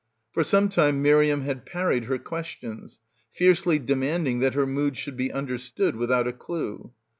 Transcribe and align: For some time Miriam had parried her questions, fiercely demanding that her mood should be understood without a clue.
For 0.31 0.43
some 0.43 0.67
time 0.69 1.03
Miriam 1.03 1.41
had 1.41 1.63
parried 1.63 2.05
her 2.05 2.17
questions, 2.17 2.99
fiercely 3.29 3.77
demanding 3.77 4.39
that 4.39 4.55
her 4.55 4.65
mood 4.65 4.97
should 4.97 5.15
be 5.15 5.31
understood 5.31 5.95
without 5.95 6.25
a 6.27 6.33
clue. 6.33 6.91